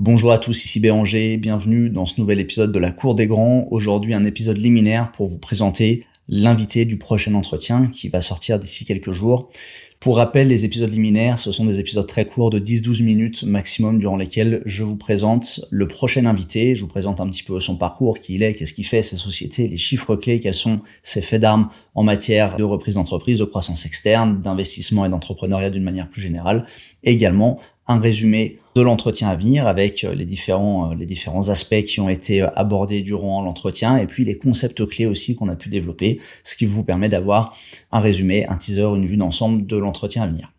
[0.00, 3.66] Bonjour à tous, ici Béranger, bienvenue dans ce nouvel épisode de la Cour des Grands.
[3.72, 8.84] Aujourd'hui un épisode liminaire pour vous présenter l'invité du prochain entretien qui va sortir d'ici
[8.84, 9.50] quelques jours.
[9.98, 13.98] Pour rappel, les épisodes liminaires, ce sont des épisodes très courts de 10-12 minutes maximum
[13.98, 17.76] durant lesquels je vous présente le prochain invité, je vous présente un petit peu son
[17.76, 21.22] parcours, qui il est, qu'est-ce qu'il fait, sa société, les chiffres clés, quels sont ses
[21.22, 26.08] faits d'armes en matière de reprise d'entreprise, de croissance externe, d'investissement et d'entrepreneuriat d'une manière
[26.08, 26.64] plus générale,
[27.02, 27.58] également
[27.88, 32.00] un résumé de l'entretien à venir avec euh, les différents, euh, les différents aspects qui
[32.00, 35.68] ont été euh, abordés durant l'entretien et puis les concepts clés aussi qu'on a pu
[35.68, 37.56] développer, ce qui vous permet d'avoir
[37.90, 40.52] un résumé, un teaser, une vue d'ensemble de l'entretien à venir.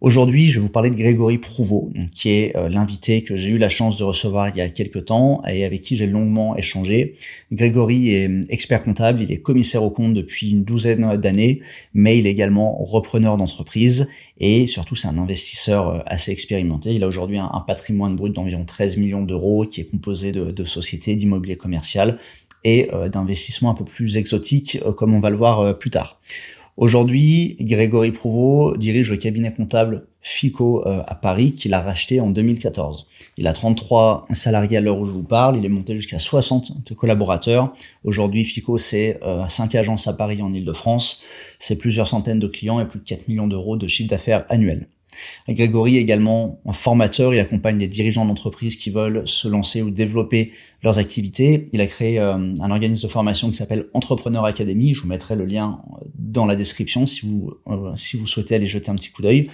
[0.00, 3.58] Aujourd'hui, je vais vous parler de Grégory Prouveau, qui est euh, l'invité que j'ai eu
[3.58, 7.14] la chance de recevoir il y a quelques temps et avec qui j'ai longuement échangé.
[7.52, 11.62] Grégory est expert comptable, il est commissaire au compte depuis une douzaine d'années,
[11.94, 16.92] mais il est également repreneur d'entreprise et surtout c'est un investisseur euh, assez expérimenté.
[16.92, 21.16] Il a aujourd'hui un, patrimoine brut d'environ 13 millions d'euros qui est composé de, sociétés,
[21.16, 22.18] d'immobilier commercial
[22.62, 26.20] et euh, d'investissements un peu plus exotiques comme on va le voir plus tard.
[26.76, 32.30] Aujourd'hui, Grégory Prouveau dirige le cabinet comptable FICO euh, à Paris qu'il a racheté en
[32.30, 33.06] 2014.
[33.36, 36.94] Il a 33 salariés à l'heure où je vous parle, il est monté jusqu'à 60
[36.96, 37.72] collaborateurs.
[38.02, 41.22] Aujourd'hui, FICO, c'est 5 euh, agences à Paris en Ile-de-France,
[41.60, 44.88] c'est plusieurs centaines de clients et plus de 4 millions d'euros de chiffre d'affaires annuel.
[45.48, 49.90] Grégory est également un formateur, il accompagne des dirigeants d'entreprises qui veulent se lancer ou
[49.90, 51.68] développer leurs activités.
[51.72, 55.36] Il a créé euh, un organisme de formation qui s'appelle Entrepreneur Academy, je vous mettrai
[55.36, 55.80] le lien
[56.18, 59.48] dans la description si vous, euh, si vous souhaitez aller jeter un petit coup d'œil.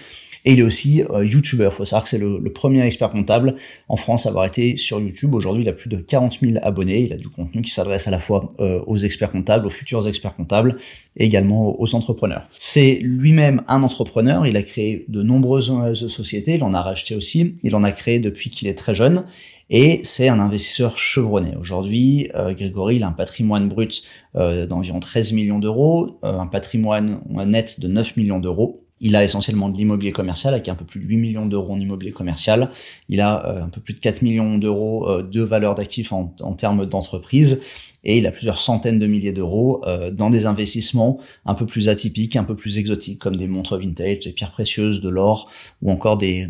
[0.45, 1.69] Et il est aussi euh, YouTuber.
[1.71, 3.57] Faut savoir que c'est le, premier expert comptable
[3.89, 5.35] en France à avoir été sur YouTube.
[5.35, 7.03] Aujourd'hui, il a plus de 40 000 abonnés.
[7.03, 10.35] Il a du contenu qui s'adresse à la fois aux experts comptables, aux futurs experts
[10.35, 10.77] comptables
[11.17, 12.49] et également aux entrepreneurs.
[12.59, 14.47] C'est lui-même un entrepreneur.
[14.47, 17.93] Il a créé de nombreux nombreuses sociétés, il en a racheté aussi, il en a
[17.93, 19.25] créé depuis qu'il est très jeune,
[19.71, 21.57] et c'est un investisseur chevronné.
[21.57, 24.03] Aujourd'hui, euh, Grégory, il a un patrimoine brut
[24.35, 28.85] euh, d'environ 13 millions d'euros, euh, un patrimoine net de 9 millions d'euros.
[29.01, 31.81] Il a essentiellement de l'immobilier commercial avec un peu plus de 8 millions d'euros en
[31.81, 32.71] immobilier commercial.
[33.09, 37.61] Il a un peu plus de 4 millions d'euros de valeur d'actifs en, termes d'entreprise
[38.05, 41.89] et il a plusieurs centaines de milliers d'euros euh, dans des investissements un peu plus
[41.89, 45.51] atypiques, un peu plus exotiques, comme des montres vintage, des pierres précieuses, de l'or
[45.83, 46.49] ou encore des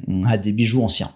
[0.52, 1.10] bijoux anciens.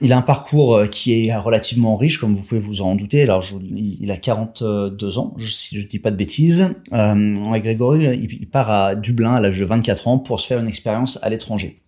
[0.00, 3.22] Il a un parcours euh, qui est relativement riche, comme vous pouvez vous en douter.
[3.22, 3.44] Alors,
[3.74, 6.74] il a 42 ans, si je ne dis pas de bêtises.
[6.92, 10.68] Euh, Grégory, il, part à Dublin à l'âge de 24 ans pour se faire une
[10.68, 11.82] expérience à l'étranger.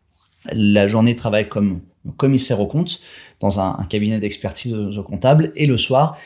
[0.53, 1.81] La journée travaille comme
[2.17, 3.01] commissaire au compte
[3.41, 4.75] dans un, un cabinet d'expertise
[5.07, 6.17] comptable et le soir,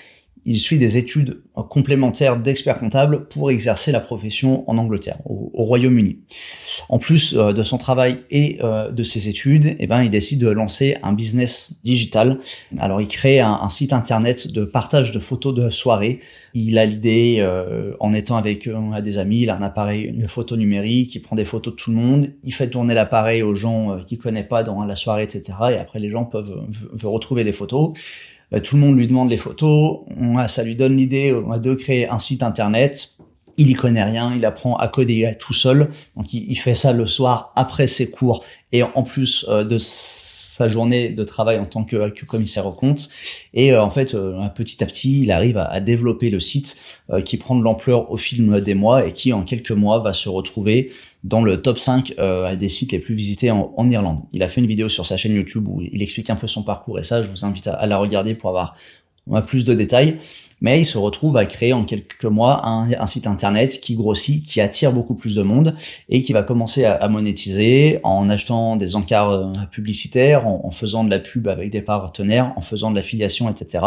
[0.45, 6.19] il suit des études complémentaires d'expert comptable pour exercer la profession en Angleterre, au, Royaume-Uni.
[6.89, 10.41] En plus euh, de son travail et euh, de ses études, eh ben, il décide
[10.41, 12.39] de lancer un business digital.
[12.79, 16.21] Alors, il crée un, site internet de partage de photos de soirée.
[16.53, 18.69] Il a l'idée, euh, en étant avec
[19.03, 21.91] des amis, il a un appareil, une photo numérique, il prend des photos de tout
[21.91, 25.53] le monde, il fait tourner l'appareil aux gens qu'il connaît pas dans la soirée, etc.
[25.73, 26.55] Et après, les gens peuvent
[27.03, 27.93] retrouver les photos.
[28.53, 30.01] Euh, tout le monde lui demande les photos,
[30.49, 33.17] ça lui donne l'idée de créer un site internet.
[33.57, 35.91] Il y connaît rien, il apprend à coder tout seul.
[36.17, 38.45] Donc il, fait ça le soir après ses cours
[38.75, 43.09] et en plus euh, de sa journée de travail en tant que, commissaire au compte.
[43.55, 46.77] Et euh, en fait, euh, petit à petit, il arrive à, développer le site
[47.25, 50.29] qui prend de l'ampleur au fil des mois et qui, en quelques mois, va se
[50.29, 50.91] retrouver
[51.23, 52.15] dans le top 5
[52.59, 54.21] des sites les plus visités en, Irlande.
[54.33, 56.63] Il a fait une vidéo sur sa chaîne YouTube où il explique un peu son
[56.63, 58.75] parcours et ça, je vous invite à, la regarder pour avoir
[59.47, 60.19] plus de détails
[60.65, 64.63] mais il se retrouve à créer en quelques mois un, site internet qui grossit, qui
[64.63, 65.77] attire beaucoup plus de monde
[66.09, 71.11] et qui va commencer à, monétiser en achetant des encarts euh, publicitaires, en, faisant de
[71.11, 73.85] la pub avec des partenaires, en faisant de l'affiliation, etc.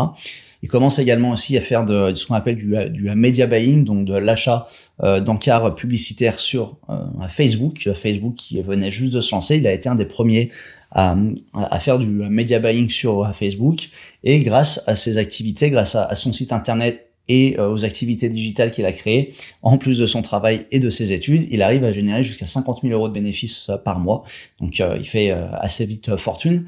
[0.63, 4.05] Il commence également aussi à faire de, ce qu'on appelle du, du media buying, donc
[4.05, 4.67] de l'achat
[5.03, 6.95] euh, d'encarts publicitaires sur euh,
[7.29, 7.89] Facebook.
[7.93, 10.49] Facebook qui venait juste de se lancer, il a été un des premiers
[10.91, 11.15] à,
[11.53, 13.89] à, faire du media buying sur Facebook.
[14.23, 18.71] Et grâce à ses activités, grâce à, son site internet et euh, aux activités digitales
[18.71, 21.91] qu'il a créées, en plus de son travail et de ses études, il arrive à
[21.91, 24.23] générer jusqu'à 50 000 euros de bénéfices euh, par mois.
[24.59, 26.65] Donc euh, il fait assez vite fortune.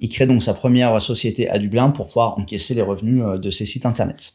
[0.00, 3.66] il crée donc sa première société à Dublin pour pouvoir encaisser les revenus de ses
[3.66, 4.32] sites internet.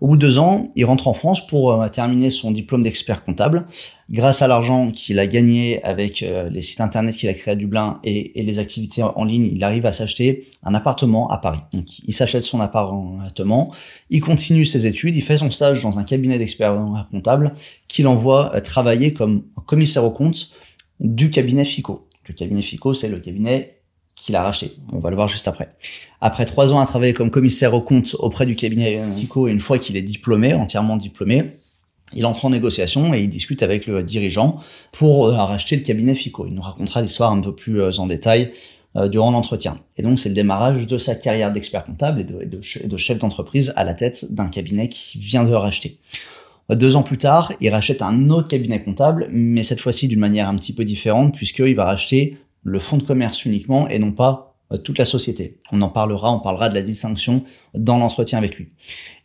[0.00, 3.24] Au bout de deux ans, il rentre en France pour euh, terminer son diplôme d'expert
[3.24, 3.66] comptable.
[4.10, 7.56] Grâce à l'argent qu'il a gagné avec euh, les sites internet qu'il a créés à
[7.56, 11.60] Dublin et, les activités en ligne, il arrive à s'acheter un appartement à Paris.
[11.72, 13.72] Donc, il s'achète son appartement,
[14.10, 16.78] il continue ses études, il fait son stage dans un cabinet d'experts
[17.10, 17.54] comptable
[17.88, 20.50] qu'il envoie euh, travailler comme commissaire aux comptes
[21.00, 22.06] du cabinet FICO.
[22.28, 23.74] Le cabinet FICO, c'est le cabinet
[24.16, 24.72] qu'il a racheté.
[24.92, 25.68] On va le voir juste après.
[26.20, 29.60] Après trois ans à travailler comme commissaire au compte auprès du cabinet Fico, et une
[29.60, 31.44] fois qu'il est diplômé, entièrement diplômé,
[32.14, 34.58] il entre en négociation et il discute avec le dirigeant
[34.92, 36.46] pour euh, racheter le cabinet Fico.
[36.46, 38.52] Il nous racontera l'histoire un peu plus euh, en détail
[38.96, 39.78] euh, durant l'entretien.
[39.96, 43.84] Et donc c'est le démarrage de sa carrière d'expert comptable et de, chef d'entreprise à
[43.84, 45.98] la tête d'un cabinet qui vient de racheter.
[46.70, 50.48] Deux ans plus tard, il rachète un autre cabinet comptable, mais cette fois-ci d'une manière
[50.48, 54.53] un petit peu différente, puisqu'il va racheter le fonds de commerce uniquement et non pas
[54.76, 55.58] toute la société.
[55.72, 57.44] On en parlera, on parlera de la distinction
[57.74, 58.68] dans l'entretien avec lui.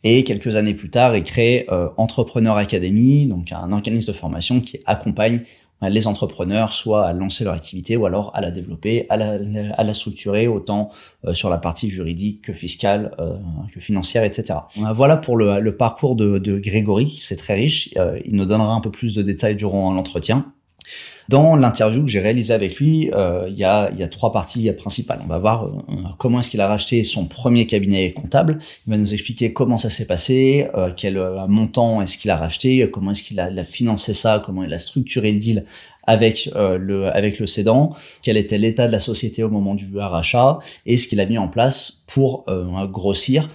[0.04, 4.62] Et quelques années plus tard, il crée euh, Entrepreneur Academy, donc un organisme de formation
[4.62, 5.42] qui accompagne
[5.84, 9.38] euh, les entrepreneurs soit à lancer leur activité ou alors à la développer, à la,
[9.78, 10.90] à la structurer autant
[11.34, 13.16] sur la partie juridique que fiscale,
[13.74, 14.60] que financière, etc.
[14.94, 17.94] Voilà pour le, le parcours de, de Grégory, c'est très riche.
[18.25, 20.54] il nous donnera un peu plus de détails durant l'entretien.
[21.30, 25.20] Dans l'interview que j'ai réalisée avec lui, euh, il, y a, trois parties principales.
[25.24, 25.72] On va voir euh,
[26.18, 28.58] comment est-ce qu'il a racheté son premier cabinet comptable.
[28.88, 32.90] Il va nous expliquer comment ça s'est passé, euh, quel montant est-ce qu'il a racheté,
[32.92, 35.64] comment est-ce qu'il a, a, financé ça, comment il a structuré le deal
[36.08, 40.58] avec le avec le cédant, quel était l'état de la société au moment du rachat
[40.88, 42.46] et ce qu'il a mis en place pour
[42.92, 43.48] grossir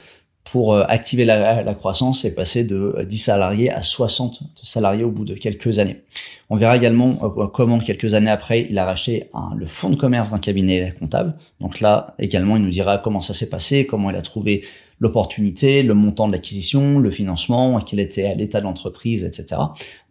[0.44, 5.25] pour euh, activer la, croissance et passer de 10 salariés à 60 salariés au bout
[5.25, 6.02] de quelques années.
[6.50, 10.31] On verra également euh, comment quelques années après, il a racheté le fonds de commerce
[10.31, 11.35] d'un cabinet comptable.
[11.61, 14.64] Donc là, également, il nous dira comment ça s'est passé, comment il a trouvé
[15.00, 19.61] l'opportunité, le montant de l'acquisition, le financement, quel était l'état de l'entreprise, etc.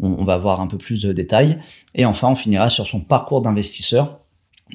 [0.02, 1.58] On, on va voir un peu plus de détails.
[1.96, 4.18] Et enfin, on finira sur son parcours d'investisseur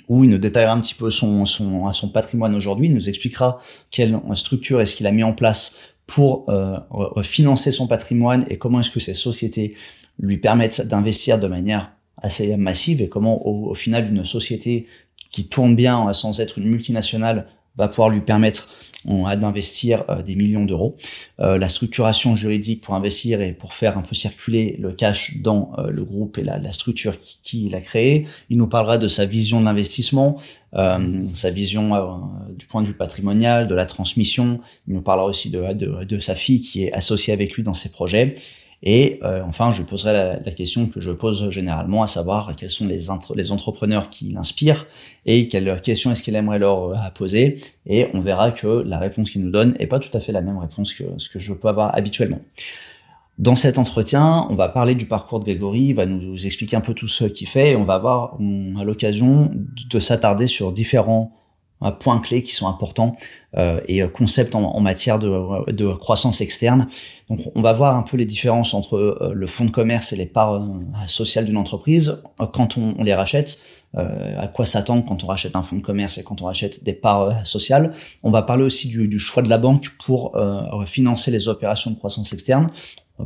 [0.09, 3.59] où il nous détaillera un petit peu son, son, patrimoine aujourd'hui, nous expliquera
[3.91, 6.79] quelle structure est-ce qu'il a mis en place pour euh,
[7.23, 9.75] financer son patrimoine et comment est-ce que ces sociétés
[10.19, 14.87] lui permettent d'investir de manière assez massive et comment au, au final une société
[15.31, 17.47] qui tourne bien sans être une multinationale
[17.78, 18.69] va pouvoir lui permettre
[19.04, 20.96] d'investir euh, des millions d'euros.
[21.40, 25.72] Euh, la structuration juridique pour investir et pour faire un peu circuler le cash dans
[25.78, 28.26] euh, le groupe et la, structure qu'il a créée.
[28.50, 30.38] Il nous parlera de sa vision de l'investissement,
[30.72, 31.90] sa vision
[32.56, 34.60] du point de vue patrimonial, de la transmission.
[34.86, 37.75] Il nous parlera aussi de, de, de sa fille qui est associée avec lui dans
[37.75, 38.36] ses projets.
[38.82, 42.86] Et euh, enfin, je poserai la, question que je pose généralement, à savoir quels sont
[42.86, 43.10] les,
[43.50, 44.86] entrepreneurs qui l'inspirent
[45.26, 47.60] et quelles questions est-ce qu'il aimerait leur euh, poser.
[47.86, 50.42] Et on verra que la réponse qu'il nous donne est pas tout à fait la
[50.42, 52.40] même réponse que ce que je peux avoir habituellement.
[53.38, 56.80] Dans cet entretien, on va parler du parcours de Grégory, il va nous expliquer un
[56.80, 59.50] peu tout ce qu'il fait et on va avoir l'occasion
[59.90, 61.32] de s'attarder sur différents
[62.00, 63.16] points clés qui sont importants
[63.56, 66.88] euh, et euh, concepts en, matière de, de, croissance externe.
[67.30, 70.16] Donc on va voir un peu les différences entre euh, le fonds de commerce et
[70.16, 70.62] les parts
[71.06, 72.22] sociales d'une entreprise
[72.52, 73.58] quand on, on les rachète,
[73.96, 76.92] à quoi s'attendre quand on rachète un fonds de commerce et quand on rachète des
[76.92, 77.90] parts sociales?
[78.22, 80.36] On va parler aussi du, du choix de la banque pour
[80.86, 82.70] financer les opérations de croissance externe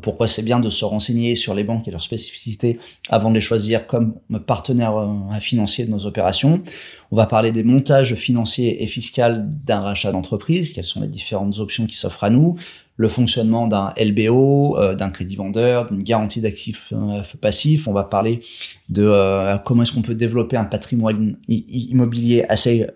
[0.00, 2.78] pourquoi c'est bien de se renseigner sur les banques et leurs spécificités
[3.10, 4.14] avant de les choisir comme
[4.46, 6.62] partenaires euh, financiers de nos opérations?
[7.10, 9.22] On va parler des montages financiers et fiscaux
[9.66, 12.56] d'un rachat d'entreprise, quelles sont les différentes options qui s'offrent à nous,
[12.96, 17.86] le fonctionnement d'un LBO, euh, d'un crédit vendeur, d'une garantie d'actifs euh, passifs.
[17.86, 18.40] On va parler
[18.88, 22.86] de comment est-ce qu'on peut développer un patrimoine immobilier assez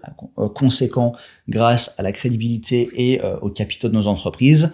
[0.55, 1.15] conséquent
[1.49, 4.73] grâce à la crédibilité et aux capitaux de nos entreprises.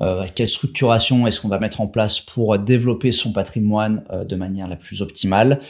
[0.00, 4.36] Euh, quelle structuration est-ce qu'on va mettre en place pour développer son patrimoine euh, de
[4.36, 5.60] manière la plus optimale?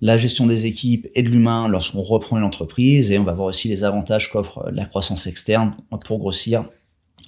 [0.00, 3.68] La gestion des équipes et de l'humain lorsqu'on reprend l'entreprise et on va voir aussi
[3.68, 5.72] les avantages qu'offre la croissance externe
[6.04, 6.64] pour grossir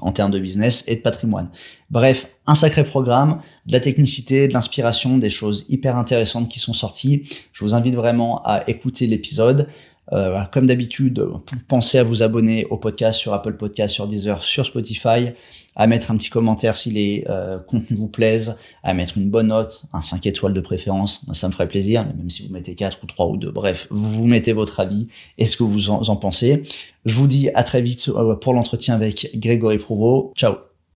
[0.01, 1.51] en termes de business et de patrimoine.
[1.91, 6.73] Bref, un sacré programme, de la technicité, de l'inspiration, des choses hyper intéressantes qui sont
[6.73, 7.23] sorties.
[7.53, 9.69] Je vous invite vraiment à écouter l'épisode.
[10.13, 11.25] Euh, comme d'habitude,
[11.67, 15.31] pensez à vous abonner au podcast sur Apple Podcast, sur Deezer, sur Spotify,
[15.77, 19.49] à mettre un petit commentaire si les euh, contenus vous plaisent, à mettre une bonne
[19.49, 23.01] note, un 5 étoiles de préférence, ça me ferait plaisir, même si vous mettez 4
[23.03, 25.07] ou 3 ou 2, bref, vous mettez votre avis
[25.39, 26.63] et ce que vous en, en pensez.
[27.05, 30.33] Je vous dis à très vite euh, pour l'entretien avec Grégory Prouveau.
[30.37, 30.74] Ciao